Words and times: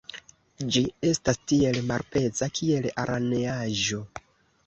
Ĝi 0.75 0.81
estas 1.09 1.37
tiel 1.51 1.77
malpeza, 1.91 2.49
kiel 2.59 2.87
araneaĵo! 3.05 4.01